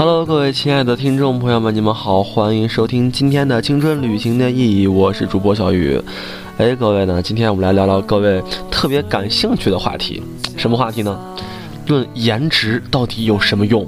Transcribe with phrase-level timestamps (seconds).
[0.00, 6.00] Hello，各位亲爱的听众朋友们，你们好，欢迎收听今天的《青春旅行的意义》，我是主播小雨。
[6.56, 10.22] 哎，各位呢，今天我们来聊聊各位特别感兴趣的话题，
[10.56, 11.20] 什么话题呢？
[11.86, 13.86] 论颜值到底有什么用？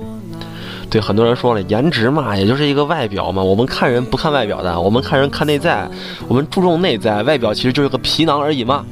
[0.91, 5.89] 对很多人说了，颜值嘛，也就是一个外表嘛，我们看人不看外表的，我们看人看内在，
[6.29, 8.85] 我们注重内在，外表其实就是个皮囊而已嘛。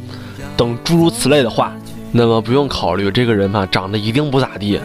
[0.56, 1.70] 等诸如此类的话，
[2.12, 4.80] 那么不用考虑这个人嘛，长得一定不咋地。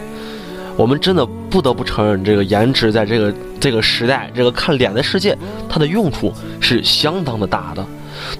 [0.76, 5.36] 我们真的不得不承认，这个颜值在这个这个时代，这个看脸的世界，
[5.68, 7.84] 它的用处是相当的大的。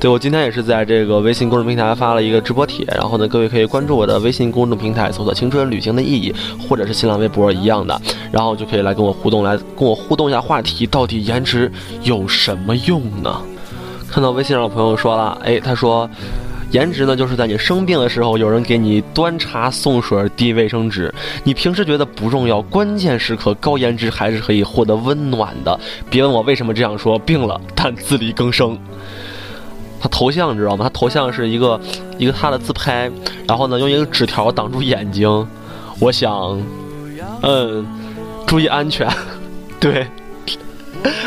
[0.00, 6.34] 对我今天也是在这个微信公众平台发了一个直播帖，然后呢，各位可以关注我的微信公众平台，搜索“青春旅行的意义”，
[6.68, 8.00] 或者是新浪微博一样的，
[8.30, 11.70] 然后就可以来跟我互动，来跟我互动一下话题，到底颜值
[12.02, 13.40] 有什么用呢？
[14.10, 16.08] 看到微信上的朋友说了，哎，他说。
[16.72, 21.12] 颜值呢，就是在你生病的时候，有人给你端茶送水、递卫生纸。
[21.44, 25.78] 你平时觉得不重要，关键时刻高颜值还是可以获得温暖的。
[26.10, 28.76] 别问我为什么这样说，病了但自力更生。
[30.00, 30.84] 他头像你知道吗？
[30.84, 31.80] 他头像是一个
[32.18, 33.10] 一个他的自拍，
[33.48, 35.48] 然后呢用一个纸条挡住眼睛。
[35.98, 36.60] 我想，
[37.42, 37.86] 嗯，
[38.46, 39.08] 注意安全，
[39.80, 40.06] 对。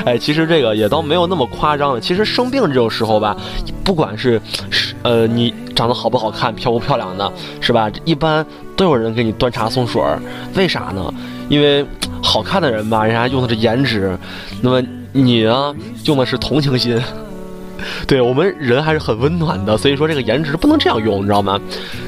[0.06, 2.00] 哎，其实这个也倒没有那么夸张了。
[2.02, 3.36] 其实生病这种时候吧，
[3.84, 7.90] 不管是是呃你长得好不好看、漂不漂亮的，是吧？
[8.06, 10.20] 一般都有人给你端茶送水儿。
[10.56, 11.14] 为啥呢？
[11.50, 11.86] 因为
[12.22, 14.18] 好看的人吧，人家用的是颜值，
[14.62, 14.82] 那么
[15.14, 15.74] 你呢，
[16.06, 17.02] 用的是同情心。
[18.06, 21.58] 对我们人还是很温暖的，所以说这个颜值不能这样用，你知道吗？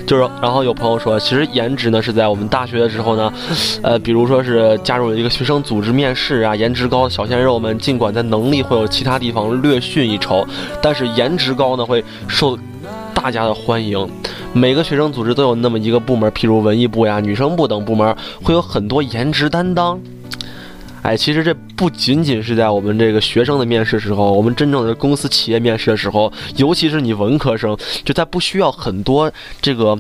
[0.06, 3.31] 就是，然后有朋友说，其实颜值呢是在我们大学的时候呢，
[3.81, 10.45] 呃，比如说是加入了一个学生组织面试啊，颜值高的小鲜肉们，尽管在能力会有其他地方略逊一筹，
[10.81, 12.59] 但是颜值高呢会受
[13.14, 14.09] 大家的欢迎。
[14.54, 20.00] 每个学生组织都有那么一个部门，譬如文艺部呀、女生部等部门，会有很多颜值担当。
[21.03, 29.31] 哎，其实这不仅仅是在我们这个学生的面试时候，我们真正的公司企业面试的时候，尤其是你文科生，就在不需要很多
[29.62, 29.97] 这个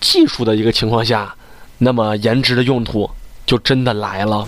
[0.00, 1.34] 技术的一个情况下，
[1.78, 3.10] 那么颜值的用途
[3.44, 4.46] 就真的来了。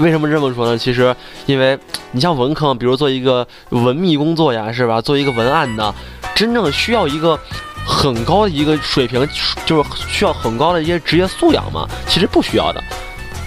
[0.00, 0.76] 为什么这么说呢？
[0.76, 1.14] 其实，
[1.46, 1.78] 因为
[2.10, 5.00] 你像文科，比如做一个文秘工作呀，是吧？
[5.00, 5.94] 做一个文案呢，
[6.34, 7.38] 真正需要一个
[7.86, 9.26] 很高的一个水平，
[9.64, 11.88] 就是需要很高的一些职业素养嘛？
[12.08, 12.82] 其实不需要的。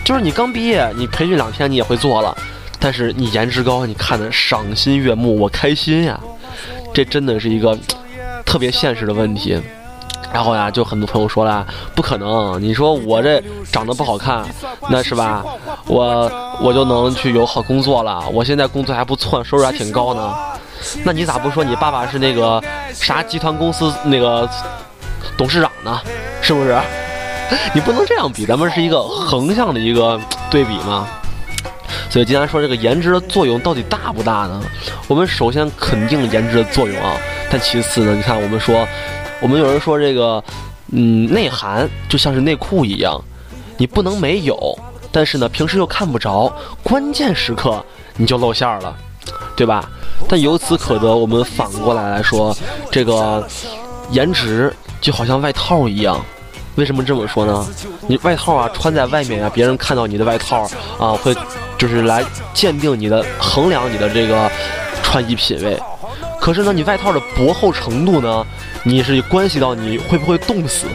[0.05, 2.35] 就是你刚毕业，你培训两天你也会做了，
[2.79, 6.17] 但是你颜值高，你看的赏心悦目，我开心呀，
[6.93, 7.77] 这真的是一个
[8.45, 9.61] 特别现实的问题。
[10.31, 11.65] 然后呀，就很多朋友说了，
[11.95, 14.45] 不可能，你说我这长得不好看，
[14.89, 15.43] 那是吧？
[15.87, 16.31] 我
[16.61, 20.35] 我就能去有好工作了，我现在工作还不错，收入还挺高呢。
[21.03, 22.61] 那你咋不说你爸爸是那个
[22.93, 24.49] 啥集团公司那个
[25.37, 26.01] 董事长呢？
[26.41, 26.77] 是不是？
[27.73, 31.07] 你不能这样比，咱们是一个横向的一个对比嘛。
[32.09, 34.61] 所以今天说这个颜值的作用到底大不大呢？
[35.07, 37.15] 我们首先肯定颜值的作用啊，
[37.49, 38.85] 但其次呢，你看我们说，
[39.41, 40.43] 我们有人说这个，
[40.91, 43.21] 嗯，内涵就像是内裤一样，
[43.77, 44.77] 你不能没有，
[45.11, 46.51] 但是呢，平时又看不着，
[46.83, 47.83] 关键时刻
[48.17, 48.95] 你就露馅了，
[49.55, 49.89] 对吧？
[50.27, 52.55] 但由此可得，我们反过来来说，
[52.91, 53.47] 这个
[54.11, 56.19] 颜值就好像外套一样。
[56.75, 57.67] 为什么这么说呢？
[58.07, 60.69] 你外套啊穿在外面啊，别人看到你的外套
[60.99, 61.35] 啊，会
[61.77, 62.23] 就是来
[62.53, 64.49] 鉴定你的、衡量你的这个
[65.01, 65.79] 穿衣品味。
[66.39, 68.45] 可是呢，你外套的薄厚程度呢，
[68.83, 70.85] 你是关系到你会不会冻死，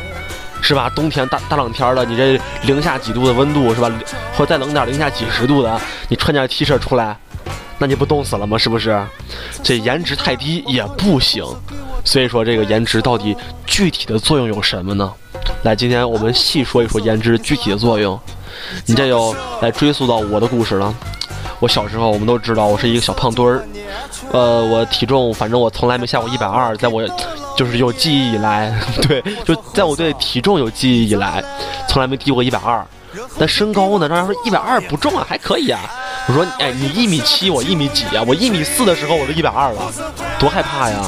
[0.60, 0.88] 是吧？
[0.94, 3.90] 冬天大大冷天的，你这零下几度的温度是吧？
[4.36, 7.16] 或再冷点，零下几十度的，你穿件 T 恤出来，
[7.82, 8.56] 那你不冻死了吗？
[8.56, 9.04] 是不是？
[9.60, 11.44] 这颜值太低也不行。
[12.04, 15.12] 所以说，这个颜值到底具体的作用有什么呢？
[15.64, 18.16] 来，今天我们细说一说颜值具体的作用。
[18.86, 20.94] 你这又来追溯到我的故事了。
[21.58, 23.66] 我小时候，我们都知道我是一个小胖墩儿，
[24.30, 27.04] 呃，我体重反正我从来没下过一百二，在我
[27.56, 28.72] 就是有记忆以来，
[29.08, 31.42] 对，就在我对体重有记忆以来，
[31.88, 32.86] 从来没低过一百二。
[33.38, 34.08] 但身高呢？
[34.08, 35.80] 让人说一百二不重啊，还可以啊。
[36.28, 38.22] 我说，哎，你一米七，我一米几啊？
[38.26, 39.92] 我一米四的时候我都一百二了，
[40.38, 40.98] 多害怕呀！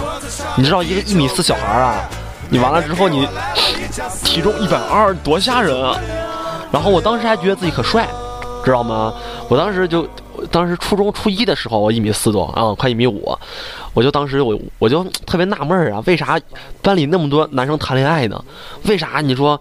[0.56, 2.08] 你知道一个一米四小孩啊？
[2.50, 3.26] 你完了之后，你
[4.24, 5.98] 体重一百二，多吓人啊！
[6.72, 8.08] 然后我当时还觉得自己可帅，
[8.64, 9.14] 知道吗？
[9.48, 10.06] 我当时就，
[10.50, 13.36] 当时初中初一的时候，我一米四多啊，快一米五，
[13.92, 16.38] 我就当时我我就特别纳闷儿啊，为啥
[16.82, 18.44] 班里那么多男生谈恋爱呢？
[18.84, 19.60] 为啥你说，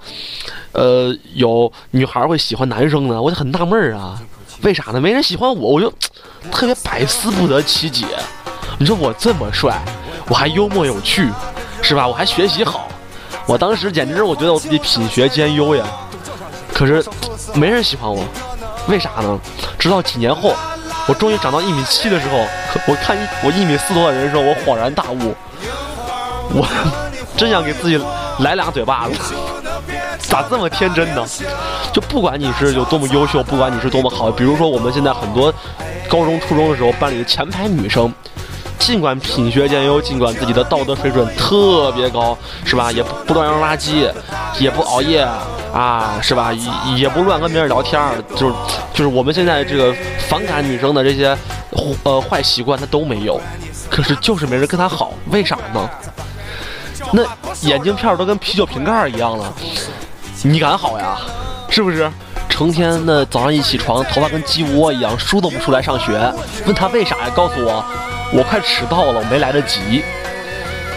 [0.71, 3.21] 呃，有女孩会喜欢男生呢？
[3.21, 4.19] 我就很纳闷儿啊，
[4.63, 4.99] 为啥呢？
[4.99, 5.93] 没人喜欢我，我就
[6.51, 8.05] 特别百思不得其解。
[8.79, 9.77] 你说我这么帅，
[10.27, 11.29] 我还幽默有趣。
[11.85, 12.07] 是吧？
[12.07, 12.87] 我还学习好，
[13.45, 15.85] 我当时简直我觉得我自己品学兼优呀。
[16.73, 17.03] 可是
[17.55, 18.23] 没人喜欢我，
[18.87, 19.37] 为啥呢？
[19.77, 20.55] 直到几年后，
[21.09, 22.37] 我终于长到一米七的时候，
[22.87, 25.35] 我看我一米四多的人的时候，我恍然大悟，
[26.53, 26.65] 我
[27.35, 28.01] 真想给自己
[28.39, 29.33] 来两嘴巴子。
[30.19, 31.25] 咋这么天真呢？
[31.91, 35.53] 就不管你是有多么优秀，不管你是多么好，比如说我们现在很多
[36.09, 38.11] 高中、初中的时候，班里的前排女生，
[38.79, 42.91] 尽管品学兼优，尽管自己的道德水准特别高，是吧？
[42.91, 44.11] 也不乱扔垃圾，
[44.59, 45.27] 也不熬夜
[45.73, 46.51] 啊，是吧？
[46.53, 48.01] 也也不乱跟别人聊天
[48.35, 48.53] 就是
[48.93, 49.93] 就是我们现在这个
[50.27, 51.37] 反感女生的这些
[52.03, 53.39] 呃坏习惯，她都没有，
[53.89, 55.89] 可是就是没人跟她好，为啥呢？
[57.11, 57.21] 那
[57.61, 59.53] 眼镜片都跟啤酒瓶盖一样了。
[60.45, 61.17] 你敢好呀？
[61.69, 62.11] 是不是？
[62.49, 66.11] 成天的早上一起床，头发跟鸡窝一样，梳都不出来上学。
[66.65, 67.29] 问他为啥呀？
[67.33, 67.83] 告诉我，
[68.33, 70.03] 我快迟到了，我没来得及。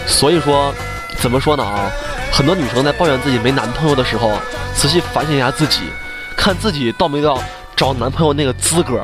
[0.06, 0.74] 所以说，
[1.16, 1.88] 怎么说呢啊？
[2.32, 4.32] 很多女生在抱怨自己没男朋友的时候，
[4.74, 5.82] 仔细反省一下自己，
[6.36, 7.40] 看自己到没到
[7.76, 9.00] 找男朋友那个资格。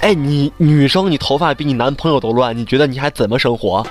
[0.00, 3.86] 哎，你女生，你头发比你男朋友都乱，你觉得你还怎么生活？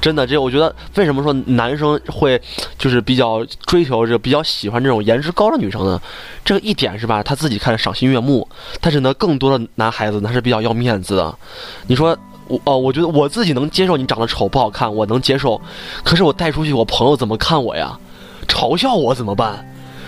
[0.00, 2.40] 真的，这我觉得为什么说男生会
[2.78, 6.00] 就是比较追求这比较喜欢这种颜值高的女生呢？
[6.44, 8.48] 这个一点是吧，他自己看着赏心悦目，
[8.80, 11.34] 但是呢，更多的男孩子他是比较要面子的。
[11.86, 12.16] 你说
[12.48, 15.60] 我哦，我觉得我自己能接受你长得丑不好看，我能接受，
[16.02, 17.98] 可是我带出去，我朋友怎么看我呀？
[18.48, 19.66] 嘲笑我怎么办？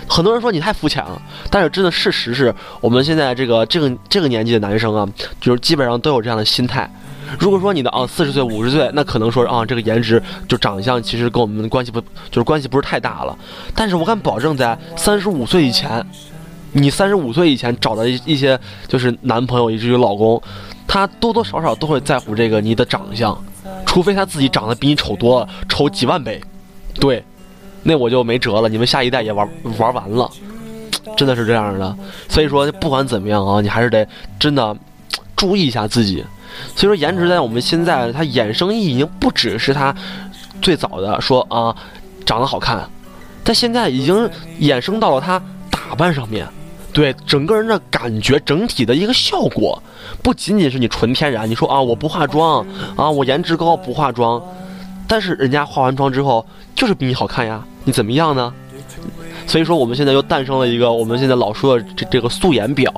[0.09, 5.07] 很多人说你太肤浅了，但是真的事实是我们现在这个这个这个年纪的男生啊，
[5.39, 6.91] 就是基本上都有这样的心态。
[7.39, 13.37] 如果说你的啊四十岁五十岁，那可能说啊这个颜值就长相其实跟我们关系不就是关系不是太大了。
[13.75, 16.05] 但是我敢保证，在三十五岁以前，
[16.71, 20.41] 你三十五岁以前找的一一些就是男朋友以至于老公，
[20.87, 23.37] 他多多少少都会在乎这个你的长相，
[23.85, 26.41] 除非他自己长得比你丑多了，丑几万倍，
[26.99, 27.23] 对，
[27.83, 29.47] 那我就没辙了，你们下一代也玩
[29.77, 30.29] 玩完了，
[31.17, 31.95] 真的是这样的。
[32.29, 34.07] 所以说不管怎么样啊，你还是得
[34.39, 34.75] 真的
[35.35, 36.23] 注意一下自己。
[36.75, 39.93] 所以说，颜值在我们现在，它衍生意义已经不只是它
[40.61, 41.75] 最早的说啊，
[42.25, 42.87] 长得好看，
[43.43, 44.29] 它现在已经
[44.59, 46.47] 衍生到了它打扮上面，
[46.91, 49.81] 对整个人的感觉，整体的一个效果，
[50.21, 51.49] 不仅仅是你纯天然。
[51.49, 52.65] 你说啊，我不化妆
[52.95, 54.41] 啊，我颜值高不化妆，
[55.07, 56.45] 但是人家化完妆之后
[56.75, 58.53] 就是比你好看呀，你怎么样呢？
[59.45, 62.93] 所以说，我们现在又诞生了一个我们现在老说的这这个素颜表。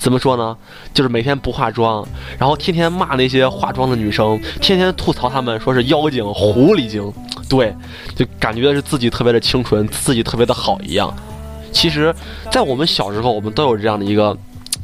[0.00, 0.56] 怎么说呢？
[0.94, 2.04] 就是每天不化妆，
[2.38, 7.12] 然后天天骂那些化妆的女生，天天吐槽她们，说是妖精、狐狸精，
[7.50, 7.76] 对，
[8.16, 11.14] 就感觉是自己特别的清纯，自己特别的好一样。
[11.70, 12.14] 其实，
[12.50, 14.34] 在我们小时候，我们都有这样的一个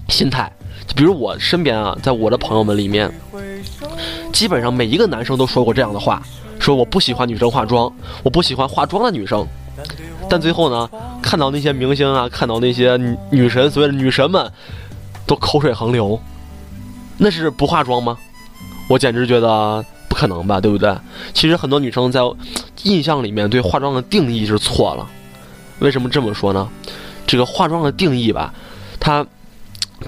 [0.08, 0.52] 心态。
[0.86, 3.10] 就比如我身边啊，在我的朋友们里面，
[4.34, 6.22] 基本上每一个男生都说过这样的话：
[6.60, 7.90] 说我不喜欢女生化妆，
[8.22, 9.46] 我不喜欢化妆的女生。
[10.28, 10.88] 但最后呢，
[11.22, 14.52] 看到那些明星啊，看到那些女女神，所谓的女神们。
[15.26, 16.20] 都口水横流，
[17.18, 18.16] 那是不化妆吗？
[18.88, 20.96] 我简直觉得不可能吧，对不对？
[21.34, 22.20] 其实很多女生在
[22.84, 25.06] 印象里面对化妆的定义是错了。
[25.80, 26.68] 为什么这么说呢？
[27.26, 28.54] 这个化妆的定义吧，
[29.00, 29.26] 它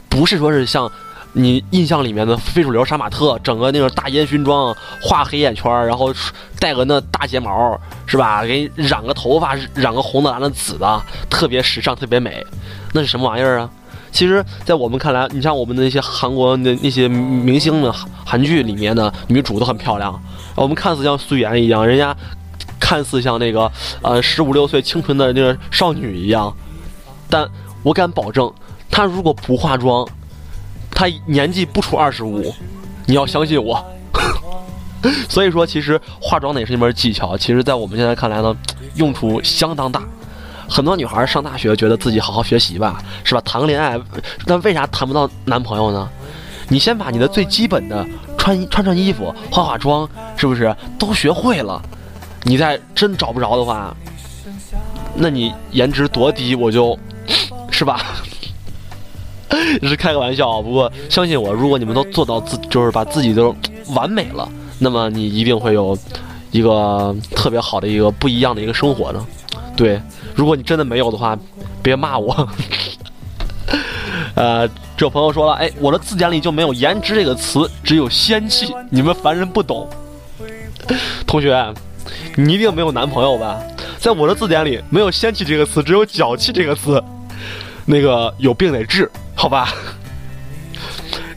[0.09, 0.91] 不是说是像
[1.32, 6.14] 你印象里面的非主流杀马特，整个那种大烟熏妆，画黑眼圈，然后
[6.61, 8.45] 戴个那大睫毛，是吧？
[8.45, 12.47] 给你染个头发，染个红的、蓝的、紫的，特别时尚，特别美。
[12.93, 13.71] 那是什么玩意儿啊？
[14.19, 17.93] 其实，在我们看来，你像我们的那些韩国的那些明星们，
[18.27, 20.21] 韩剧里面的女主都很漂亮。
[20.57, 22.13] 我们看似像素颜一样，人家
[22.81, 23.71] 看似像那个
[24.03, 26.53] 呃十五六岁清纯的那个少女一样。
[27.31, 27.49] 但
[27.85, 28.53] 我敢保证，
[28.91, 30.05] 她如果不化妆，
[30.91, 32.53] 她年纪不出二十五。
[33.07, 33.81] 你要相信我。
[35.31, 37.39] 所以说，其实化妆也是一门技巧。
[37.39, 38.53] 其实，在我们现在看来呢，
[38.97, 40.03] 用处相当大。
[40.69, 43.41] 很多女孩上大学觉得自己好好学习吧，是吧？
[43.45, 43.99] 谈个恋爱，
[44.47, 46.09] 那为啥谈不到男朋友呢？
[46.69, 48.07] 你先把你的最基本的
[48.37, 50.07] 穿穿穿衣服、化化妆，
[50.37, 51.81] 是不是都学会了？
[52.43, 53.97] 你再真找不着的话，
[55.15, 56.97] 那你颜值多低，我就，
[57.71, 58.01] 是吧？
[59.83, 60.61] 是开个玩笑啊。
[60.61, 63.55] 不过相信我，如果你们都做到自，就是把自己都
[63.95, 64.47] 完美了，
[64.79, 65.97] 那么你一定会有
[66.51, 69.25] 一个特别好的一个不一样的一个生活的。
[69.76, 70.00] 对。
[70.35, 71.37] 如果你真的没有的话，
[71.83, 72.49] 别骂我。
[74.35, 78.73] 呃，这朋友说了，哎，我的字典里就没有颜值这个词，只有仙气。
[78.90, 79.88] 你们凡人不懂。
[81.26, 81.75] 同学，
[82.37, 83.61] 你一定没有男朋友吧？
[83.99, 87.02] 在我的字典里没有仙气这个词，只有脚气这个词。
[87.85, 89.73] 那个有病得治，好吧？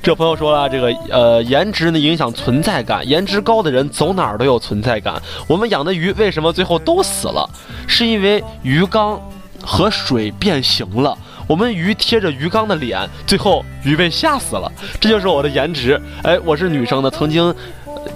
[0.03, 5.21] 这朋友说了，这个呃，颜值呢影响存在感，颜值高的人走哪儿都有存在感。
[5.45, 7.47] 我们养的鱼为什么最后都死了？
[7.87, 9.21] 是因为鱼缸
[9.61, 11.15] 和水变形了。
[11.47, 14.71] 我们鱼贴着鱼缸的脸，最后鱼被吓死了。
[14.99, 16.01] 这就是我的颜值。
[16.23, 17.53] 哎，我是女生的，曾经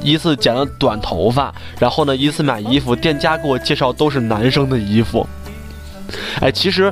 [0.01, 5.27] 一次剪了短头发，然后呢一次买衣服，店家给我介绍都是男生的衣服。
[6.39, 6.91] 哎，其实，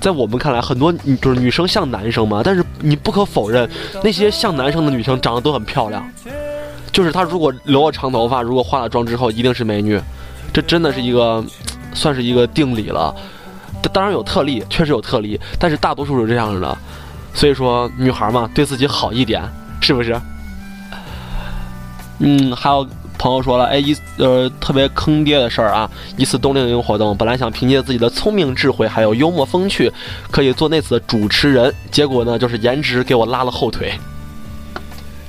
[0.00, 3.68] 在我们看来，很多就是女生像男生嘛，但是你不可否认，
[4.02, 6.06] 那些像男生的女生长得都很漂亮。
[6.92, 10.00] 就是她如果留了长头发，如果化了妆之后，一定是美女。
[10.52, 11.44] 这真的是一个，
[11.94, 13.14] 算是一个定理了。
[13.92, 16.76] 当然有特例，确实有特例，但是大多数是这样的。
[17.34, 19.42] 所以说，女孩嘛，对自己好一点，
[19.80, 20.18] 是不是？
[22.20, 22.84] 嗯，还有
[23.18, 25.90] 朋友说了，哎，一呃特别坑爹的事儿啊！
[26.16, 29.92] 一次冬令营活动，本来想凭借自己的聪明智慧还有幽默风趣，
[30.30, 33.92] 可以做那次的主持人，结果呢，就是颜值给我拉了后腿。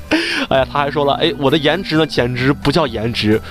[0.49, 3.41] 哎呀，他还说了，哎，我的颜值呢，简直不叫颜值，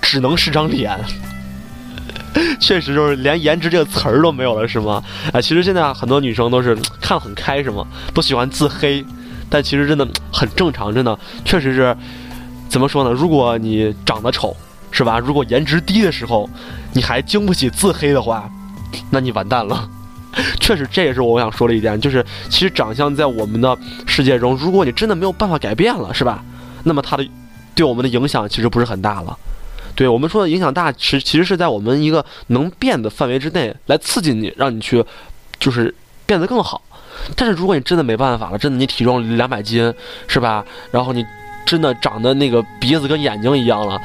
[0.00, 0.98] 只能是张脸。
[2.60, 5.02] 确实就是连颜值这个词儿都没有了，是吗？
[5.32, 7.86] 啊，其实现在很多女生都是看很开，是吗？
[8.12, 9.02] 都喜欢自黑，
[9.48, 11.96] 但其实真的很正常，真的，确实是，
[12.68, 13.10] 怎么说呢？
[13.10, 14.56] 如果你长得丑，
[14.90, 15.18] 是吧？
[15.18, 16.48] 如果颜值低的时候，
[16.92, 18.50] 你还经不起自黑的话，
[19.10, 19.88] 那你完蛋了。
[20.60, 26.44] 确实，这也是我想说的一点，就是其实长相在我们的世界中，如果你真的没有办法改变了，是吧？
[26.84, 27.26] 那么它的
[27.74, 29.36] 对我们的影响其实不是很大了。
[29.94, 35.02] 对我们说的影响大，其其实是在我们一个能变的范围之内来刺激你，让你去，
[35.58, 35.94] 就是
[36.26, 36.82] 变得更好。
[37.34, 39.90] 但是如果你真的没办法了，真的你体重两百斤，
[40.26, 40.62] 是吧？
[40.90, 41.24] 然后你
[41.66, 44.00] 真的长得那个鼻子跟眼睛一样了，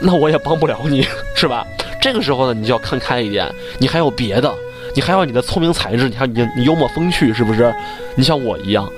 [0.00, 1.06] 那我也帮不了你，
[1.36, 1.64] 是吧？
[2.00, 4.52] 这个时候呢，你就要看开一点，你还有别的，
[4.96, 7.72] 你还有你的聪明才智，你看你你幽默风趣，是不是？
[8.16, 8.88] 你像我一样。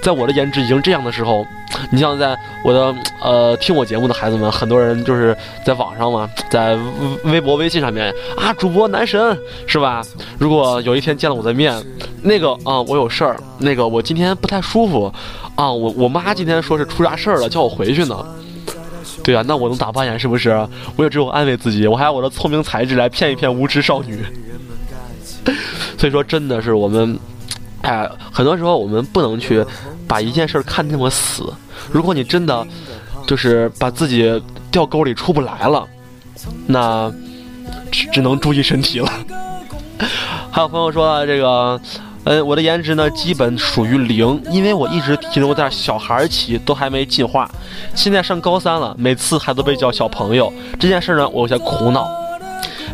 [0.00, 1.46] 在我的颜值已经这样的时候，
[1.90, 6.76] 你像在我的呃听我节目的孩子们，很多人就是在网上嘛，在
[7.24, 10.02] 微博、微信上面啊，主播男神是吧？
[10.38, 11.74] 如果有一天见了我的面，
[12.22, 15.10] 那个啊，我有事儿，那个我今天不太舒服，
[15.54, 18.26] 啊，我我妈今天说是出啥事儿了，叫我回去呢。
[19.22, 20.18] 对啊，那我能咋办呀？
[20.18, 20.50] 是不是？
[20.96, 24.18] 我也只有安慰自己，我还有我的聪明才智来骗一骗无知少女。
[25.98, 27.18] 所以说，真的是我们。
[27.82, 29.62] 哎，很多时候我们不能去
[30.08, 31.52] 把一件事看那么死。
[31.92, 32.66] 如果你真的
[33.26, 35.86] 就是把自己掉沟里出不来了，
[36.66, 37.12] 那
[37.92, 39.12] 只只能注意身体了。
[40.50, 41.78] 还有朋友说这个，
[42.24, 47.50] 嗯，我的颜值呢基本属于零，因为我一直停留在小孩期，都还没进化。
[47.94, 52.10] 现在上高三了，每次还都被叫小朋友，这件事呢我有些苦恼。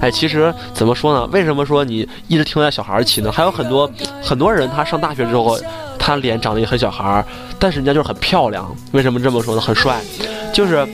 [0.01, 1.27] 哎，其实怎么说呢？
[1.27, 3.31] 为什么说你一直停留在小孩期呢？
[3.31, 3.89] 还有很多
[4.23, 5.59] 很多人，他上大学之后，
[5.99, 7.25] 他脸长得也很小孩儿，
[7.59, 8.75] 但是人家就是很漂亮。
[8.93, 9.61] 为什么这么说呢？
[9.61, 10.01] 很帅，
[10.53, 10.87] 就是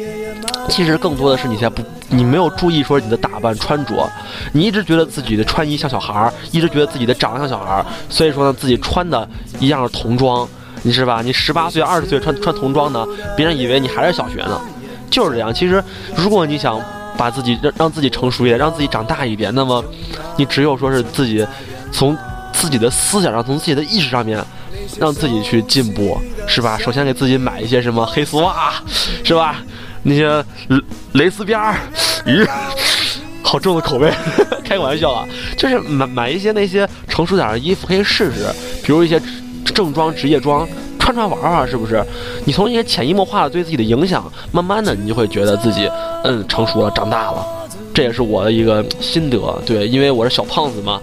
[0.69, 4.09] 其实更多的是你在不，你没有注意说你的打扮穿着，
[4.53, 10.49] 你一直觉得自己的穿衣像小孩儿，一直觉得自己的长得像小孩儿，所以说呢，自己穿的一样是童装，
[10.83, 11.23] 你是吧？
[11.23, 13.07] 你十八岁、二十岁穿穿童装呢，
[13.37, 14.61] 别人以为你还是小学呢，
[15.11, 15.53] 就是这样。
[15.53, 15.83] 其实
[16.17, 16.81] 如果你想。
[17.19, 19.51] 把自己让让自己成熟一点，让自己长大一点。
[19.55, 19.83] 那么，
[20.37, 21.43] 你只有说是自己
[21.91, 22.15] 从
[22.53, 24.39] 自己的思想上，从自己的意识上面，
[25.01, 26.77] 让自己去进步，是吧？
[26.77, 28.75] 首先给自己买一些什么黑丝袜，
[29.25, 29.63] 是吧？
[30.07, 30.45] 那些
[31.13, 31.77] 蕾丝边儿，
[32.25, 32.49] 咦，
[33.43, 34.11] 好重的口味，
[34.65, 35.27] 开个玩笑啊，
[35.59, 38.47] 就是买买一些那些成熟点的衣服可以试试，
[38.85, 39.21] 比如一些
[39.75, 40.67] 正装、职业装。
[40.99, 42.05] 穿穿玩玩，是不是？
[42.47, 45.89] 你从一些潜移默化的对自己的影响，慢慢的，你就会觉得自己，
[46.25, 47.47] 嗯，成熟了，长大了。
[47.95, 49.39] 这也是我的一个心得。
[49.65, 51.01] 对，因为我是小胖子嘛。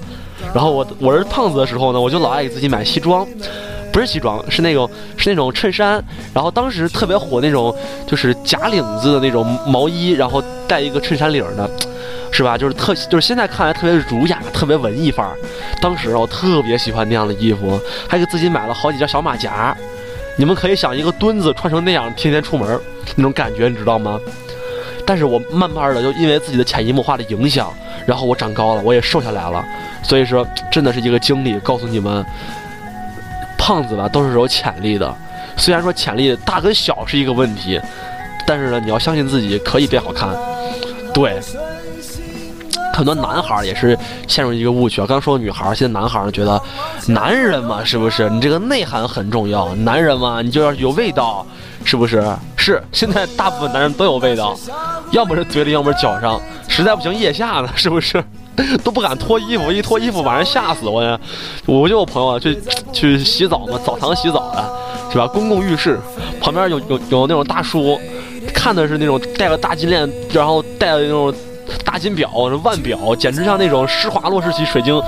[0.54, 3.26] 然后我我是胖子的时候呢，我就老爱给自己买西装，
[3.94, 6.04] 不是西装，是那种是那种衬衫。
[6.34, 7.74] 然后当时特别火那种，
[8.06, 11.70] 就是假领子的那种毛衣，然后带一个衬衫领的。
[12.36, 12.58] 是吧？
[12.58, 15.38] 就是特，就是现在看来特别儒雅，特别文艺范儿。
[15.80, 19.78] 当时我特别喜欢那样的衣服，还给自己买了好几件小马甲。
[20.36, 22.80] 你们可以想一个墩子穿成那样，天天出门
[23.16, 24.20] 那种感觉，你知道吗？
[25.06, 27.72] 但是我慢慢的就因为自己的潜移默化的影响，
[28.08, 29.64] 然后我长高了，我也瘦下来了。
[30.02, 32.26] 所以说，真的是一个经历，告诉你们，
[33.64, 35.16] 胖子吧都是有潜力的。
[35.56, 37.80] 虽然说潜力大跟小是一个问题，
[38.46, 40.30] 但是呢，你要相信自己可以变好看。
[41.14, 41.40] 对。
[42.94, 45.06] 很多男孩也是陷入一个误区啊。
[45.08, 46.62] 刚说女孩，现在男孩觉得，
[47.08, 48.30] 男人嘛，是不是？
[48.30, 49.74] 你这个内涵很重要。
[49.76, 51.46] 男人嘛，你就要有味道，
[51.86, 52.22] 是不是？
[52.58, 52.84] 是。
[52.92, 54.56] 现在大部分男人都有味道，
[55.12, 56.40] 要么是嘴里，要么是脚上。
[56.68, 58.22] 实在不行，腋下呢，是不是？
[58.84, 61.20] 都不敢脱衣服，一脱衣服把人吓死我呀！
[61.66, 62.60] 我就有朋友去
[62.92, 64.64] 去洗澡嘛，澡堂洗澡的，
[65.12, 65.28] 是吧？
[65.28, 66.00] 公共浴室
[66.40, 68.00] 旁边有有有那种大叔，
[68.54, 71.34] 看的是那种戴个大金链，然后戴的那种。
[71.86, 72.30] 大金表、
[72.62, 75.02] 腕表，简直像那种施华洛世奇水晶，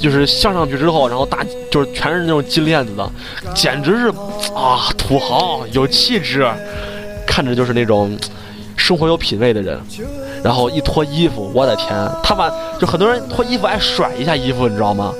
[0.00, 3.10] 就是镶上去之后，然后大就是全是那种金链子的，
[3.54, 4.08] 简直是
[4.54, 6.48] 啊土豪有气质，
[7.26, 8.16] 看着就是那种
[8.74, 9.78] 生活有品位的人。
[10.46, 11.88] 然后一脱衣服，我的天，
[12.22, 12.48] 他把
[12.78, 15.12] 就很多人脱衣服爱甩一下衣服，你知道吗？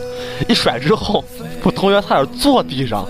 [0.49, 1.25] 一甩之后，
[1.65, 3.05] 我同学差点坐地上，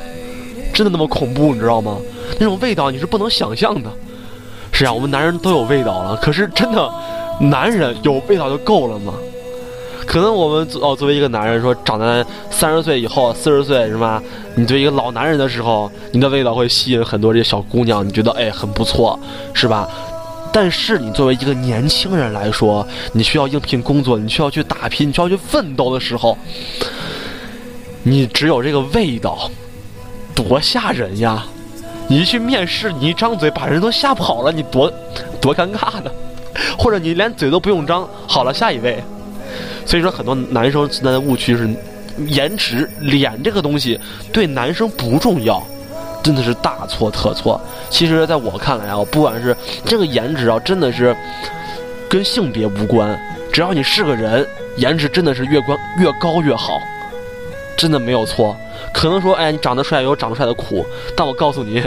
[0.72, 1.98] 真的那么恐怖，你知道吗？
[2.38, 3.90] 那种味道你是不能想象的。
[4.72, 6.90] 是啊，我们男人都有味道了，可是真的，
[7.38, 9.12] 男人有味道就够了吗？
[10.06, 14.22] 可能我们哦，作为一个男人说，长在三十岁以后、四十岁是吧？
[14.54, 19.18] 你对一个老男人的时候，你的味道会吸引很多这些小姑娘，你觉得哎很不错，
[19.52, 19.86] 是吧？
[20.58, 26.38] 但是你作为一个年轻人来说，你需要应聘工作，你需要去打拼，你需要去奋斗的时候，
[28.02, 29.50] 你只有这个味道，
[30.34, 31.44] 多吓人呀！
[32.08, 34.90] 你一去面试，你一张嘴把人都吓跑了，你多
[35.42, 36.10] 多尴尬的，
[36.78, 39.04] 或者你连嘴都不用张，好了，下一位。
[39.84, 41.68] 所以说，很多男生存在的误区是，
[42.28, 44.00] 颜值、脸这个东西
[44.32, 45.62] 对男生不重要，
[46.26, 47.60] 真的是大错特错。
[47.88, 51.16] 其实，在我看来啊，不管是这个颜值啊，真的是
[52.08, 53.16] 跟性别无关，
[53.52, 54.44] 只要你是个人，
[54.76, 56.80] 颜值真的是越关越高越好，
[57.76, 58.56] 真的没有错。
[58.92, 60.84] 可能说，哎，你长得帅有长得帅的苦，
[61.16, 61.80] 但我告诉你，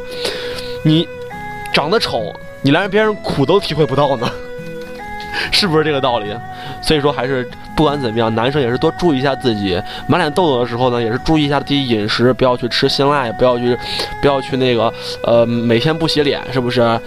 [0.84, 1.06] 你
[1.74, 4.32] 长得丑，你连别人苦都体会不到呢，
[5.52, 6.34] 是不是这个道理？
[6.82, 13.78] 所以说，还是不管怎么样，男生也是多注意一下自己，满脸痘痘的时候呢，也是注意一下自己饮食，不要去吃辛辣，不要去，
[14.22, 14.94] 不要去那个，
[15.24, 17.00] 呃，每天不洗脸，是不是？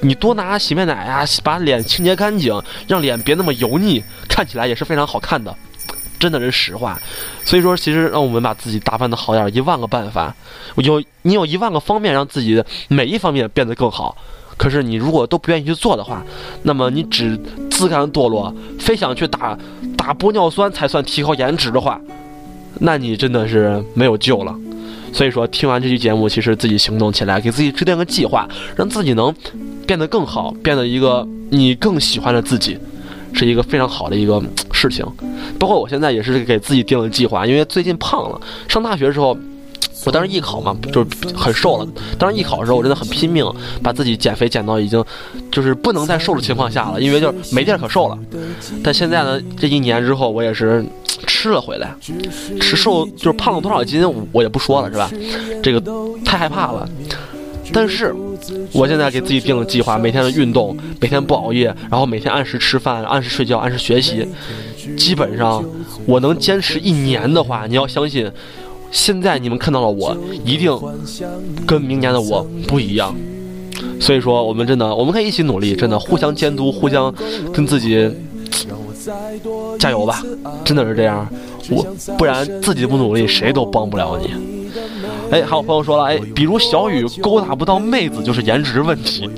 [0.00, 5.54] 你多拿洗面奶呀，把脸清洁干净，让脸别那么油腻，看起来也是非常好看的。
[6.20, 7.00] 真的是实话，
[7.44, 10.34] 所以说，其实让我们把自己打扮的好点，一万个办法，
[10.76, 14.16] 有你有一万个方面让自己每一方面变得更好。
[14.56, 16.20] 可是你如果都不愿意去做的话，
[16.64, 17.38] 那么你只
[17.78, 19.56] 自甘堕落，非想去打
[19.96, 22.00] 打玻尿酸才算提高颜值的话，
[22.80, 24.52] 那你真的是没有救了。
[25.12, 29.32] 所以说，听完这期节目，其实自己行动起来，给自己制定个计划，让自己能
[29.86, 32.76] 变得更好，变得一个你更喜欢的自己。
[33.34, 35.06] 是一个非常好的一个事情，
[35.58, 38.40] 包括我现在也是给自己定了计划，因为最近胖了。
[38.66, 39.38] 上大学的时候，
[40.04, 41.86] 我当时艺考嘛，就是很瘦了。
[42.18, 43.44] 当时艺考的时候，我真的很拼命，
[43.82, 45.04] 把自己减肥减到已经
[45.50, 48.18] 就是不能再瘦的情况下了，因为就是没地儿可瘦了。
[48.82, 50.84] 但现在呢，这一年之后，我也是
[51.26, 51.94] 吃了回来，
[52.60, 55.10] 吃瘦就是胖了多少斤，我也不说了，是吧？
[55.62, 55.82] 这个
[56.24, 56.88] 太害怕了。
[57.70, 58.14] 但是，
[58.72, 64.26] 我现在给自己定了计划，每天的运动，每天不熬夜，然后每天按时吃饭，按时睡觉，按时学习。
[64.96, 65.62] 基本上，
[66.06, 68.30] 我能坚持一年的话，你要相信，
[68.90, 70.70] 现在你们看到了我，一定
[71.66, 73.14] 跟明年的我不一样。
[74.00, 77.12] 所以说，我们真的，我们可以一起努力，真的互相监督，互相
[77.52, 78.10] 跟自己
[79.78, 80.22] 加油吧，
[80.64, 81.28] 真的是这样。
[81.70, 84.30] 我不然自己不努力，谁都帮不了你。
[85.30, 89.28] 哎，还有朋友说了，哎，比如小雨勾搭不到妹子就是颜值问题。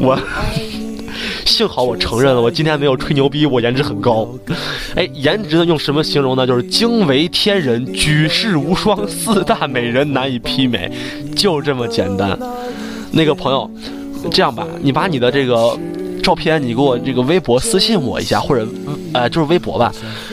[0.00, 0.18] 我
[1.46, 4.28] 幸好我承认了，我今天没有吹牛逼，我颜值很高。
[4.94, 6.46] 哎，颜值呢用什么形容呢？
[6.46, 10.90] 就是惊为天人，举世无双，四大美人难以媲美，
[11.34, 12.38] 就这么简单。
[13.12, 13.70] 那个朋友，
[14.30, 15.78] 这样吧，你把你的这个。
[16.22, 18.66] 照片，你给我这个微博私信我一下，或者，
[19.12, 19.92] 呃，就是微博吧，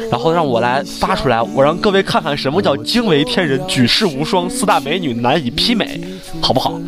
[0.10, 6.02] 然后让我来发出来，我让各位看看什么叫惊为天人、举世无双、四大美女难以媲美，
[6.42, 6.82] 好不好？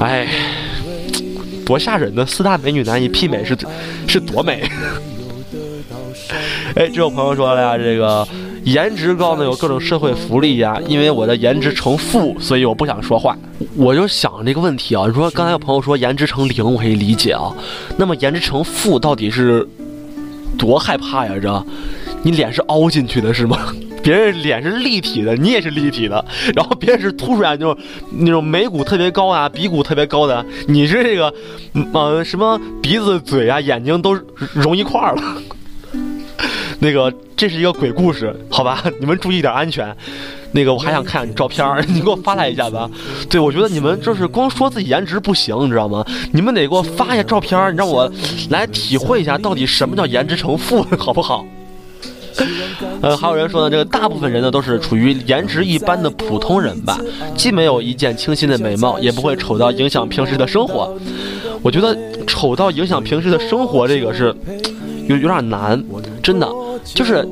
[0.00, 0.26] 哎，
[1.70, 2.26] 多吓人呢！
[2.26, 3.56] 四大美女难以媲美是
[4.08, 4.68] 是多美？
[6.74, 8.26] 哎，这位朋友说了呀，这个。
[8.64, 10.80] 颜值高呢，有各种社会福利呀。
[10.88, 13.38] 因为我的颜值成负，所以我不想说话。
[13.76, 17.54] 我就想这个问题啊，你说刚才有朋友说颜值成零，我可以理解啊。
[17.96, 19.64] 那么颜值成负到底是
[20.58, 21.32] 多害怕呀？
[21.40, 21.66] 这，
[22.22, 23.58] 你脸是凹进去的是吗？
[24.02, 26.24] 别人脸是立体的，你也是立体的。
[26.54, 27.76] 然后别人是凸出来，就
[28.12, 31.32] 那种眉骨特别高啊，鼻骨特别高的，你是这个，
[31.92, 34.18] 呃，什么鼻子、嘴啊、眼睛都
[34.54, 35.22] 融一块儿了。
[36.80, 38.82] 那个，这是一个鬼故事，好吧？
[39.00, 39.94] 你们注意点安全。
[40.52, 42.78] 那个，我还想看你照片你给我发来一下子。
[43.28, 46.02] 对，我觉得你们就是光说自己颜值不行，你知道吗？
[46.32, 48.10] 你们得给我发一下照片你让我
[48.48, 51.44] 来体会一下到底什么叫颜值成负，好不好？
[53.02, 56.98] 呃，还有人说呢，这个大部分人呢都是处于颜值一般的普通人吧，
[57.36, 60.96] 既没有一见倾心的美貌，也不会丑到影响平时的生活。
[61.62, 64.34] 我觉得丑到影响平时的生活，这个是
[65.08, 65.82] 有有点难，
[66.22, 66.48] 真的。
[66.94, 67.26] 就是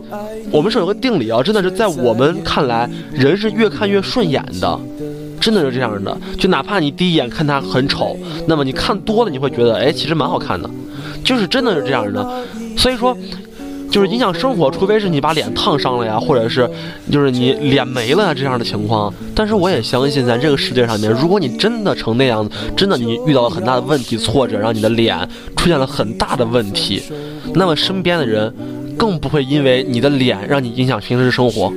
[0.51, 4.79] 我们是有个定理啊，真的是在我们看来，人是越看越顺眼的，
[5.41, 6.15] 真的是这样的。
[6.39, 8.15] 就哪怕你第一眼看他很丑，
[8.47, 10.69] 那么你看多了，你会觉得，哎，其实蛮好看的，
[11.25, 12.45] 就是真的是这样的。
[12.77, 13.17] 所以说，
[13.91, 16.69] 就是影响生活，除非是你把脸烫伤了呀，或者是
[17.11, 19.13] 就是你脸没了呀这样的情况。
[19.35, 25.17] 但是我也相信，在这个世界上面，如果你真的成那样，真的你遇到了很大的问题、挫折，让你的脸
[25.57, 27.03] 出现了很大的问题，
[27.55, 28.55] 那么身边的人
[28.97, 31.73] 更不会因为你的脸让你影响平时生活。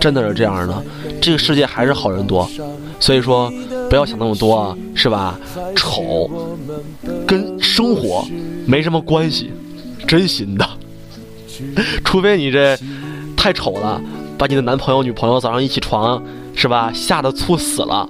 [0.00, 0.82] 真的是这样的，
[1.22, 2.48] 这个世界还是好人多，
[3.00, 3.50] 所以说
[3.88, 5.38] 不要想那么多，是吧？
[5.74, 6.28] 丑
[7.26, 8.26] 跟生活
[8.66, 9.52] 没什么关系，
[10.06, 10.68] 真心的。
[12.04, 12.78] 除非你这
[13.36, 14.00] 太丑了，
[14.38, 16.22] 把你的男朋友、女朋友早上一起床，
[16.54, 16.90] 是吧？
[16.94, 18.08] 吓得猝死了，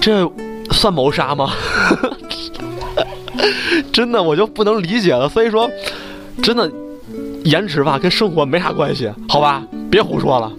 [0.00, 0.30] 这
[0.70, 1.52] 算谋杀吗？
[3.92, 5.28] 真的，我就不能理解了。
[5.28, 5.70] 所以说，
[6.42, 6.70] 真的，
[7.44, 9.62] 颜值吧跟生活没啥关系，好吧？
[9.90, 10.52] 别胡说了。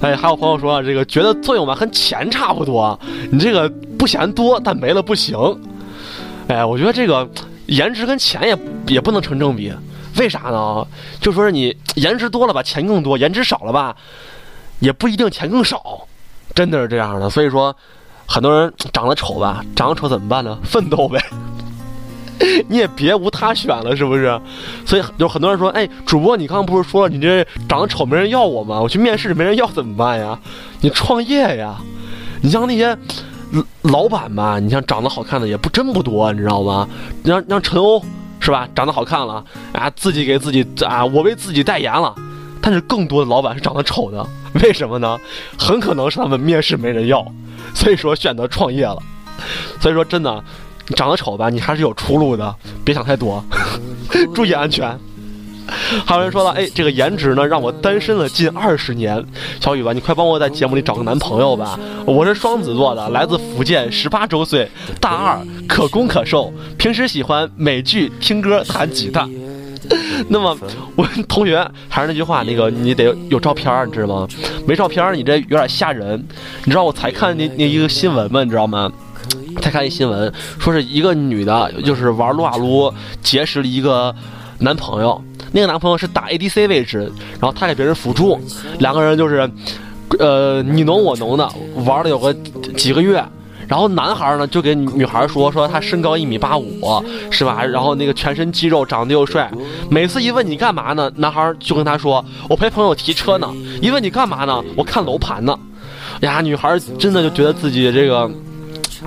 [0.00, 2.98] 哎，还有朋友说这个觉得作用吧跟钱差不多，
[3.30, 5.36] 你这个不嫌多，但没了不行。
[6.48, 7.26] 哎，我觉得这个
[7.66, 8.58] 颜值跟钱也
[8.94, 9.72] 也不能成正比。
[10.16, 10.86] 为啥呢？
[11.20, 13.94] 就说是你颜值多了吧，钱更多；颜值少了吧，
[14.80, 16.06] 也不一定钱更少。
[16.54, 17.28] 真的是这样的。
[17.28, 17.74] 所以说，
[18.26, 20.58] 很多人长得丑吧，长得丑怎么办呢？
[20.64, 21.20] 奋斗呗。
[22.68, 24.40] 你也别无他选了，是不是？
[24.84, 28.80] 所以有很多人说，哎，主播，你刚刚不是说了你这长得丑没人要我吗？
[28.80, 30.38] 我去面试没人要怎么办呀？
[30.80, 31.76] 你创业呀！
[32.42, 32.96] 你像那些
[33.82, 36.88] 老板吧，你像长得好看的也不真不多，你知道吗？
[37.24, 38.02] 像像陈欧
[38.44, 38.68] 是吧？
[38.74, 42.14] 长得好看了啊，自己给自己啊，我为自己代言了。
[42.60, 44.26] 但是更多的老板是长得丑的，
[44.62, 45.18] 为什么呢？
[45.58, 47.26] 很可能是他们面试没人要，
[47.74, 48.98] 所以说选择创业了。
[49.80, 50.44] 所以说真的。
[50.86, 52.54] 你长得丑吧，你还是有出路的，
[52.84, 53.42] 别想太多，
[54.34, 54.94] 注意安全。
[56.04, 59.24] 还有人说了，哎，这个颜值呢，让我单身了近二十年。
[59.60, 61.78] 小雨吧，你快帮我在节目里找个男朋友吧。
[62.04, 64.68] 我是双子座的，来自福建，十八周岁，
[65.00, 69.28] 大二，可攻可受，平时喜欢美剧、听歌、弹吉他。
[70.28, 70.56] 那么，
[70.96, 74.28] 我同学还是那句话，那个你得有照片，你知道吗？
[74.66, 76.18] 没照片，你这有点吓人。
[76.64, 78.42] 你知道我才看那那一个新闻吗？
[78.42, 78.90] 你知道吗？
[79.60, 84.14] 才看一新闻，说是一个女的，就是玩撸啊撸，结识了一个
[84.58, 85.22] 男朋友。
[85.54, 86.98] 那个男朋友是打 ADC 位置，
[87.40, 88.36] 然后他给别人辅助，
[88.80, 89.48] 两个人就是，
[90.18, 91.48] 呃，你侬我侬的
[91.86, 92.34] 玩了有个
[92.76, 93.24] 几个月。
[93.68, 96.80] 然后男孩呢就给女孩说，说他身高一米八五，
[97.30, 97.64] 是吧？
[97.64, 99.48] 然后那个全身肌肉，长得又帅。
[99.88, 103.48] 每次一问你干嘛呢，男孩就跟他说，我陪朋友提车呢。
[103.80, 105.56] 一问你干嘛呢，我看楼盘呢。
[106.20, 108.28] 呀，女孩真的就觉得自己这个。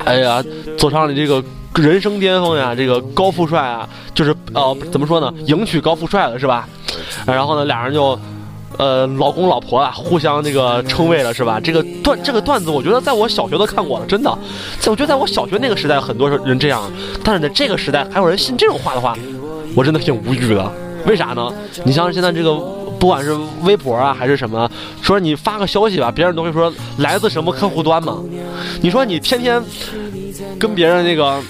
[0.06, 0.44] 哎呀，
[0.78, 1.44] 走上了这个
[1.76, 2.74] 人生巅峰呀！
[2.74, 5.34] 这个高富帅啊，就是呃，怎么说呢？
[5.46, 6.68] 迎娶高富帅了是吧？
[7.26, 8.18] 然后呢，俩人就，
[8.78, 11.60] 呃，老公老婆啊，互相这个称谓了是吧？
[11.60, 14.30] 这个段这个段子，我觉得在我小学都看过了，真的。
[14.86, 16.90] 我觉得在我小学那个时代，很多人这样，
[17.24, 19.18] 但是在这个时代还有人信这种话的话，
[19.76, 20.72] 我真的挺无语的。
[21.06, 21.52] 为啥呢？
[21.84, 22.58] 你像现在这个。
[23.00, 24.70] 不管是微博啊还是什么，
[25.02, 28.18] 说你发个消息吧，别人都会说来自什么客户端嘛。
[28.82, 29.64] 你说你天天
[30.60, 31.42] 跟别人那个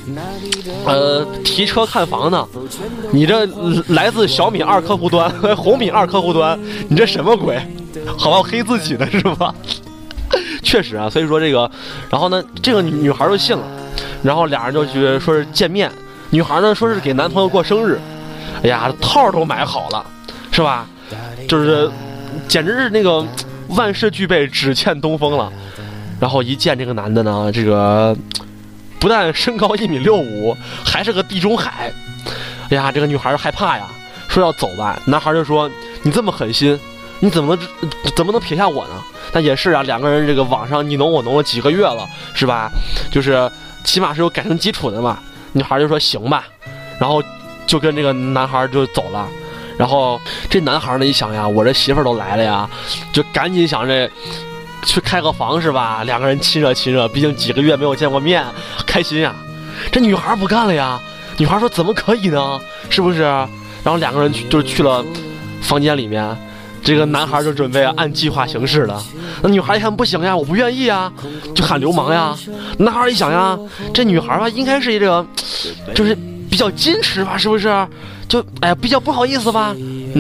[0.86, 2.46] 呃提车看房呢，
[3.12, 3.48] 你这
[3.88, 7.60] 来自小米二客户端、红米二客户端，你这什么鬼？
[8.18, 9.54] 好吧，黑自己的是吧？
[10.62, 11.70] 确实啊，所以说这个，
[12.10, 13.64] 然后呢，这个女孩就信了，
[14.22, 15.90] 然后俩人就去说是见面，
[16.32, 17.98] 女孩呢说是给男朋友过生日，
[18.64, 20.06] 哎呀，套都买好了，
[20.52, 20.86] 是吧？
[21.48, 21.90] 就是，
[22.48, 23.26] 简直是那个
[23.70, 25.52] 万事俱备，只欠东风了。
[26.20, 28.16] 然后一见这个男的呢，这个
[29.00, 31.92] 不但身高一米六五，还是个地中海。
[32.70, 33.88] 哎呀，这个女孩害怕呀，
[34.28, 35.00] 说要走吧。
[35.06, 35.70] 男孩就说
[36.04, 36.78] ：“你这么狠心，
[37.20, 37.58] 你怎么
[38.16, 42.70] 怎么能撇下我呢？”但也是啊，两个人这个网上你侬我侬了几个月了，是吧？
[43.12, 43.50] 就是
[43.84, 45.20] 起码是有感情基础的嘛。
[45.54, 46.46] 女孩就说：“行吧。”
[47.00, 47.24] 然后
[47.66, 49.28] 就跟这个男孩就走了。
[49.78, 52.70] 然后这男孩呢一想呀，我这媳妇儿都来了呀，
[53.12, 54.10] 就赶紧想着
[54.84, 56.04] 去开个房是吧？
[56.04, 58.44] 两个人亲热亲热，毕竟几个月没有见过面，
[58.86, 59.36] 开心呀。
[59.92, 61.00] 这女孩不干了呀，
[61.38, 62.60] 女孩说怎么可以呢？
[62.90, 63.22] 是不是？
[63.22, 65.06] 然后两个人就去了
[65.62, 66.36] 房间里面，
[66.84, 69.02] 这个男孩就准备按计划行事了。
[69.42, 71.12] 那女孩一看不行呀，我不愿意啊，
[71.54, 72.36] 就喊流氓呀。
[72.80, 73.58] 男孩一想呀，
[73.94, 75.26] 这女孩吧应该是一个，
[75.94, 76.18] 就是
[76.58, 77.88] 比较矜持吧，是不是？
[78.28, 79.76] 就哎呀，比较不好意思吧。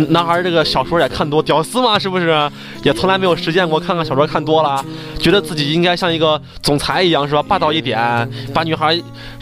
[0.09, 2.47] 男孩这个小说也看多，屌丝嘛，是不是？
[2.83, 3.79] 也从来没有实践过。
[3.79, 4.85] 看看小说看多了，
[5.17, 7.41] 觉得自己应该像一个总裁一样，是吧？
[7.41, 7.97] 霸道一点，
[8.53, 8.95] 把女孩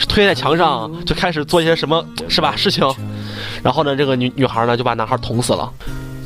[0.07, 2.55] 推在墙上，就开始做一些什么，是吧？
[2.55, 2.89] 事情。
[3.61, 5.69] 然后呢，这个女女孩呢就把男孩捅死了。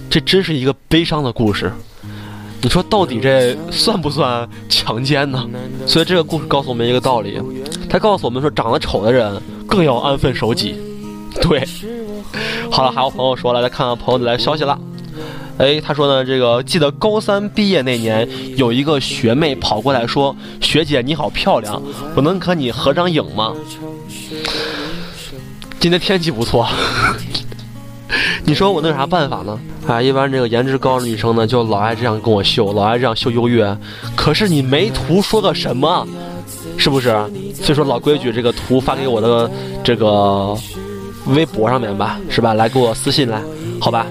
[0.07, 1.73] 这真是一个悲伤的故事。
[2.61, 5.43] 你说到底这算不算强奸呢？
[5.87, 7.41] 所以这个故事告诉我们一个道理，
[7.89, 10.75] 他告诉我们说，长得丑的人更要安分守己。
[11.41, 11.63] 对。
[12.71, 14.77] 好了，还有朋友说了，来看看朋友的来消息了。
[15.57, 21.81] 哎，他说呢，这个记得高三毕业那年，有一个学妹跑过来说：“学姐你好漂亮，
[22.15, 23.53] 我能和你合张影吗？”
[25.79, 26.67] 今天天气不错，
[28.45, 29.59] 你说我能有啥办法呢？
[29.87, 33.75] 啊，一般这个颜值高的女生呢，就老爱这样跟我秀，老爱这样秀优越。
[34.15, 36.07] 可是你没图说个什么，
[36.79, 37.09] 是不是？
[37.53, 39.51] 所以说老规矩，这个图发给我的
[39.83, 40.57] 这个
[41.27, 42.53] 微博上面吧，是吧？
[42.53, 43.41] 来给我私信来，
[43.81, 44.07] 好吧？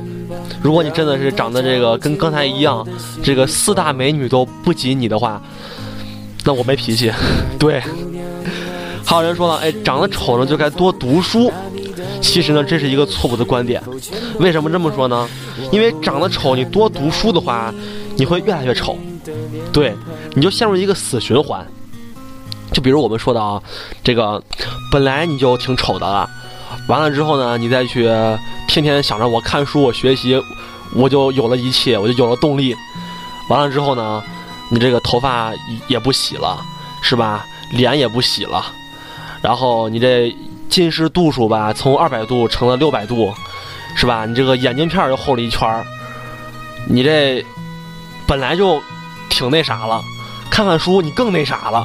[0.63, 2.87] 如果你真的是长得这个跟刚才一样，
[3.23, 5.41] 这个四大美女都不及你的话，
[6.45, 7.11] 那我没脾气。
[7.59, 7.83] 对，
[9.03, 11.51] 还有人说了，哎，长得丑呢就该多读书。
[12.21, 13.83] 其实呢，这是一个错误的观点。
[14.41, 15.27] 为什么这么说呢？
[15.73, 17.73] 因为长得丑，你多读书的话，
[18.17, 18.99] 你会越来越丑。
[19.73, 19.95] 对，
[20.35, 21.67] 你就陷入一个死循环。
[22.73, 23.61] 就比如我们说的啊，
[24.05, 24.43] 这个
[24.93, 26.29] 本来你就挺丑的了，
[26.89, 28.05] 完了之后呢，你再去
[28.69, 30.41] 天天想着我看书我学习，
[30.95, 32.75] 我就有了一切，我就有了动力。
[33.49, 34.23] 完了之后呢，
[34.71, 35.53] 你这个头发
[35.87, 36.63] 也不洗了，
[37.01, 37.47] 是吧？
[37.73, 38.65] 脸也不洗了，
[39.43, 40.35] 然后你这
[40.69, 43.35] 近视度数吧，从二百度成了六百度，
[43.95, 44.27] 是吧？
[44.27, 45.85] 你这个眼镜片又厚了一圈儿，
[46.87, 47.45] 你这
[48.27, 48.83] 本来就
[49.31, 50.03] 挺那啥了，
[50.51, 51.85] 看看书你更那啥了。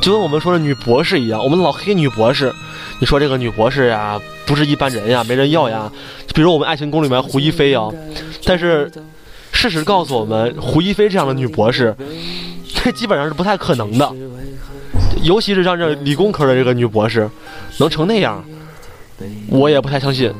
[0.00, 2.52] 就跟我们说的女博士一样，我们老黑女博士。
[3.00, 5.90] 你说这个女博士呀，不是一般人呀，没人要呀。
[6.34, 7.88] 比如我们《爱情公寓》里面胡一菲啊，
[8.44, 8.90] 但是
[9.52, 11.94] 事实告诉我们，胡一菲这样的女博士，
[12.74, 14.12] 这基本上是不太可能的。
[15.22, 17.28] 尤其是像这理工科的这个女博士，
[17.78, 18.44] 能成那样，
[19.48, 20.32] 我也不太相信。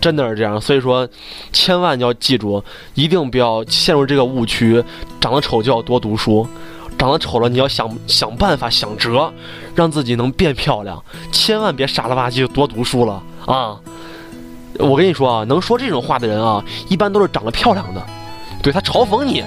[0.00, 1.08] 真的是这样，所以说，
[1.50, 2.62] 千万要记住，
[2.92, 4.82] 一定不要陷入这个误区。
[5.18, 6.46] 长得丑就要多读书。
[6.98, 9.32] 长得丑了，你要想想办法想辙，
[9.74, 11.02] 让自己能变漂亮。
[11.32, 13.76] 千万别傻了吧唧多读书了啊！
[14.78, 18.04] 我跟你说啊，能说这种话的人啊，一般都是长得漂亮的。
[18.62, 19.44] 对他嘲讽你，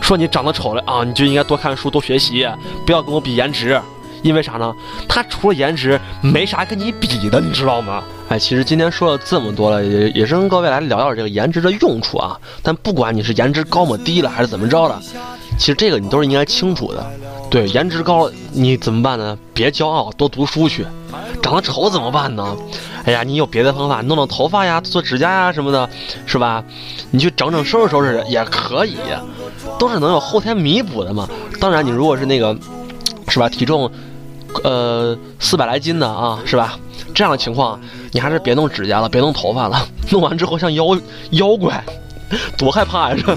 [0.00, 2.48] 说你长得丑了啊，你就应该多看书多学习，
[2.86, 3.80] 不要跟我比颜值。
[4.22, 4.72] 因为啥呢？
[5.08, 8.04] 他除了颜值，没啥跟你比的，你知道吗？
[8.28, 12.38] 哎，其实今天说了这么多了，也也是跟各位来聊聊这个颜值的用处啊。
[12.62, 15.02] 但不管你是颜值高么低了，还是怎么着了。
[15.58, 17.06] 其实这个你都是应该清楚的，
[17.50, 19.38] 对，颜值高你怎么办呢？
[19.54, 20.86] 别骄傲，多读书去。
[21.42, 22.56] 长得丑怎么办呢？
[23.04, 25.88] 哎呀，你有别的方法，弄弄头发呀，做指甲呀什么的，
[26.24, 26.64] 是吧？
[27.10, 28.96] 你去整整收拾收拾也可以，
[29.78, 31.28] 都是能有后天弥补的嘛。
[31.60, 32.56] 当然，你如果是那个，
[33.28, 33.48] 是吧？
[33.48, 33.90] 体重，
[34.62, 36.78] 呃，四百来斤的啊，是吧？
[37.14, 37.78] 这样的情况，
[38.12, 40.96] 你还是别弄指甲了，别弄头发了，弄完之后像妖
[41.30, 41.82] 妖怪，
[42.56, 43.16] 多害怕呀！
[43.18, 43.36] 这。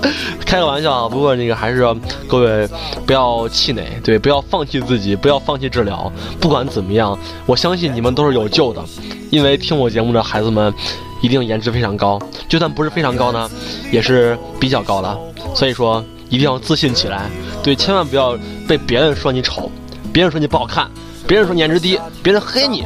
[0.46, 1.84] 开个玩笑啊，不过那个还是
[2.26, 2.68] 各位
[3.06, 6.10] 不要气馁，对，不要放弃自己，不要放弃治疗。
[6.40, 8.82] 不管怎么样，我相信你们都是有救的，
[9.30, 10.72] 因为听我节目的孩子们
[11.20, 13.50] 一定颜值非常高，就算不是非常高呢，
[13.92, 15.18] 也是比较高的。
[15.54, 17.28] 所以说一定要自信起来，
[17.62, 19.70] 对，千万不要被别人说你丑，
[20.12, 20.88] 别人说你不好看，
[21.26, 22.84] 别人说你颜值低，别人黑你，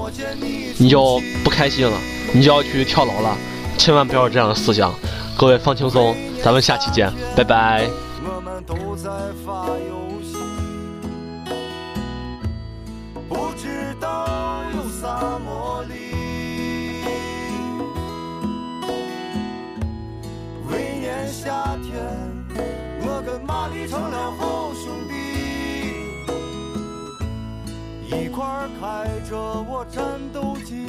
[0.78, 1.96] 你就不开心了，
[2.32, 3.36] 你就要去跳楼了，
[3.78, 4.92] 千万不要有这样的思想。
[5.36, 6.16] 各位放轻松。
[6.44, 7.88] 咱们下期见，拜拜。
[8.24, 9.08] 我们都在
[9.46, 10.36] 发游戏，
[13.28, 15.94] 不知道有啥魔力。
[20.68, 21.94] 每年夏天，
[23.02, 25.06] 我跟玛丽成了好兄
[28.10, 30.88] 弟，一块儿开着我战斗机。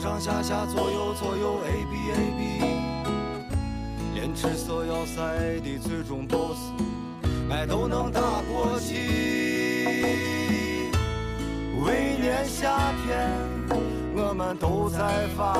[0.00, 2.40] 上上下下左右左右 A B A B，
[4.14, 6.72] 连赤色要塞的最终 BOSS，
[7.46, 8.94] 买都能打过去。
[11.84, 13.28] 每年夏天。
[14.12, 15.52] 我们都在发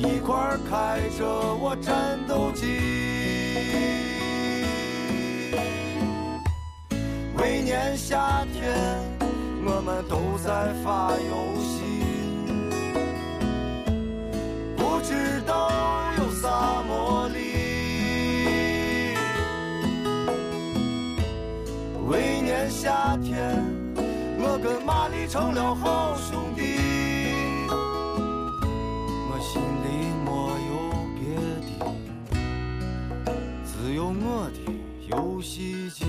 [0.00, 2.64] 一块儿开着我战斗机。
[7.36, 8.72] 每年夏天，
[9.62, 11.84] 我们都在发游戏，
[14.74, 15.70] 不知道
[16.16, 17.38] 有啥魔力。
[22.08, 23.62] 每年夏天，
[24.38, 26.99] 我跟玛丽成了好兄弟。
[33.90, 34.72] 只有我的
[35.08, 35.99] 游戏机。